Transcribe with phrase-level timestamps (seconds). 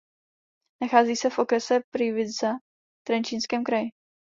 [0.81, 3.89] Nachází se v okrese Prievidza v Trenčínském kraji.